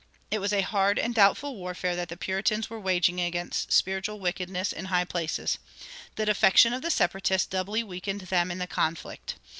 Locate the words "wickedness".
4.19-4.73